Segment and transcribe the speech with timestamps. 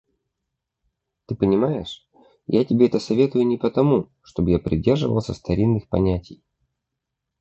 [1.27, 2.07] Ты понимаешь,
[2.47, 6.41] я тебе это советую не потому, чтоб я придерживался старинных понятий.